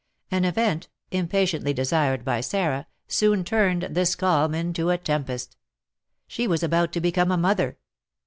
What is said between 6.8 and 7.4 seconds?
to become a